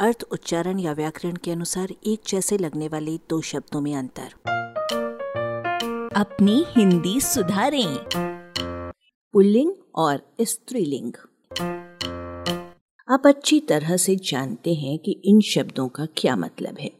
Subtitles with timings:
[0.00, 4.32] अर्थ उच्चारण या व्याकरण के अनुसार एक जैसे लगने वाले दो शब्दों में अंतर।
[6.16, 7.98] अपनी हिंदी सुधारें।
[9.32, 11.12] पुल्लिंग और स्त्रीलिंग।
[13.08, 16.90] आप अच्छी तरह से जानते हैं कि इन शब्दों का क्या मतलब है।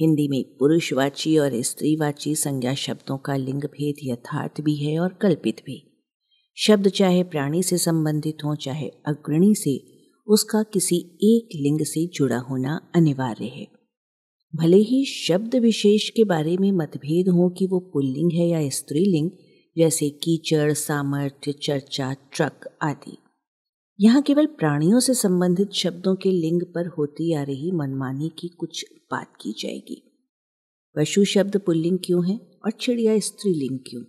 [0.00, 5.60] हिंदी में पुरुषवाची और स्त्रीवाची संज्ञा शब्दों का लिंग भेद यथार्थ भी है और कल्पित
[5.66, 6.04] भी।
[6.56, 9.89] शब्द चाहे प्राणी से संबंधित हो चाहे अग्रणी से
[10.30, 13.68] उसका किसी एक लिंग से जुड़ा होना अनिवार्य है।
[14.56, 19.30] भले ही शब्द विशेष के बारे में मतभेद हो कि वो पुल्लिंग है या स्त्रीलिंग,
[19.78, 23.16] जैसे कीचड़, सामर्थ्य, चर्चा, ट्रक आदि।
[24.00, 28.84] यहाँ केवल प्राणियों से संबंधित शब्दों के लिंग पर होती आ रही मनमानी की कुछ
[29.10, 30.02] बात की जाएगी।
[30.96, 34.02] पशु शब्द पुल्लिंग क्यों है और चिड़िया स्त्रीलिंग क्यों?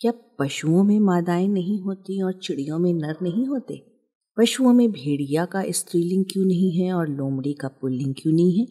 [0.00, 3.95] क्या पशुओं में मादाएँ नहीं होती और चिड़ियों में नर नहीं होते?
[4.38, 8.66] पशुओं में भेड़िया का स्त्रीलिंग क्यों नहीं है और लोमड़ी का पुल्लिंग क्यों नहीं है?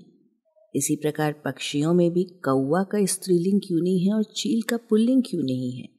[0.75, 5.23] इसी प्रकार पक्षियों में भी कौआ का स्त्रीलिंग क्यों नहीं है और चील का पुल्लिंग
[5.29, 5.89] क्यों नहीं है?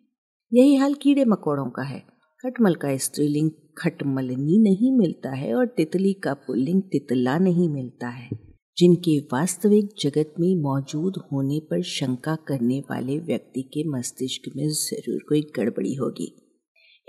[0.55, 2.03] यही हाल कीड़े मकोड़ों का है।
[2.43, 8.31] खटमल का स्त्रीलिंग खटमलनी नहीं मिलता है और तितली का पुल्लिंग तितला नहीं मिलता है।
[8.79, 15.19] जिनके वास्तविक जगत में मौजूद होने पर शंका करने वाले व्यक्ति के मस्तिष्क में ज़रूर
[15.29, 16.46] कोई गड़बड़ी होगी।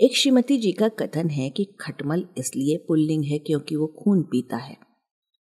[0.00, 4.56] एक श्रीमती जी का कथन है कि खटमल इसलिए पुल्लिंग है क्योंकि वो खून पीता
[4.56, 4.76] है।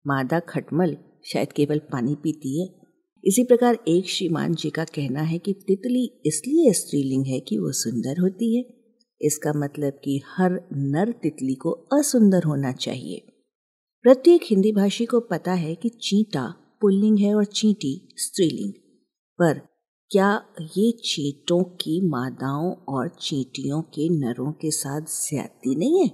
[0.08, 2.76] मादा खटमल शायद केवल पानी पीती है।
[3.24, 7.72] इसी प्रकार एक श्रीमान जी का कहना है कि तितली इसलिए स्त्रीलिंग है कि वो
[7.72, 8.66] सुंदर होती है।
[9.22, 13.22] इसका मतलब कि हर नर तितली को असुंदर होना चाहिए।
[14.04, 18.74] प्रत्येक हिंदी भाषी को पता है कि चींटा पुल्लिंग है और चींटी स्त्रीलिंग।
[19.40, 19.77] पर
[20.12, 26.12] क्या ये चीटों की मादाओं और चीटियों के नरों के साथ ज्यादती नहीं है?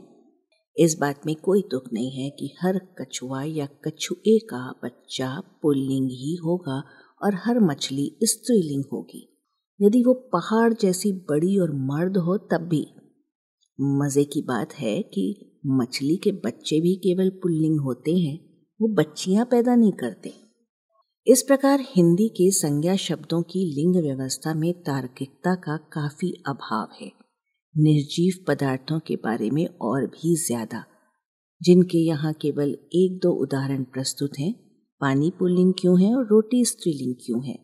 [0.78, 6.06] इस बात में कोई दुख नहीं है कि हर कछुआ या कछुए का बच्चा पुल्लिंग
[6.06, 6.84] ही होगा
[7.24, 9.38] और हर मछली स्त्रीलिंग होगी।
[9.82, 12.88] यदि वो पहाड़ जैसी बड़ी और मर्द हो, तब भी।
[13.82, 19.46] मज़े की बात है कि मछली के बच्चे भी केवल पुल्लिंग होते हैं, वो बच्चियाँ
[19.46, 20.53] पैदा नहीं करते।
[21.28, 27.12] इस प्रकार हिंदी के संज्ञा शब्दों की लिंग व्यवस्था में तार्किकता का काफ़ी अभाव है।
[27.78, 30.84] निर्जीव पदार्थों के बारे में और भी ज़्यादा।
[31.62, 34.54] जिनके यहाँ केवल एक दो उदाहरण प्रस्तुत हैं
[35.02, 37.58] पानी पुल्लिंग क्यों है और रोटी स्त्रीलिंग क्यों है?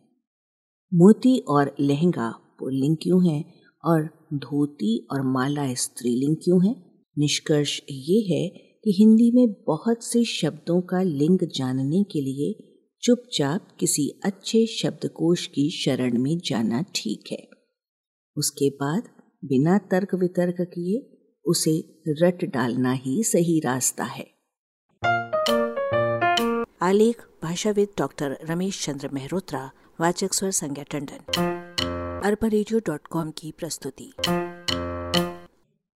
[0.93, 3.43] मोती और लहंगा पुल्लिंग क्यों है
[3.83, 6.75] और धोती और माला स्त्रीलिंग क्यों है?
[7.17, 8.47] निष्कर्ष ये है
[8.83, 12.68] कि हिंदी में बहुत से शब्दों का लिंग जानने के लिए
[13.01, 17.49] चुपचाप किसी अच्छे शब्दकोश की शरण में जाना ठीक है।
[18.37, 19.03] उसके बाद
[19.45, 24.33] बिना तर्क वितर्क किए उसे रट डालना ही सही रास्ता है।
[26.81, 29.71] आलेख, भाषाविद डॉक्टर रमेश चंद्र मेहरोत्रा,
[30.01, 31.33] वाचक स्वर संज्ञा टंडन।
[32.25, 34.13] अरबा की प्रस्तुति।